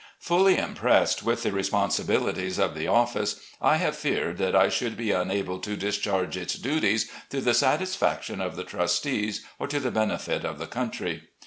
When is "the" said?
1.43-1.51, 2.73-2.87, 7.39-7.53, 8.55-8.63, 9.79-9.91, 10.57-10.65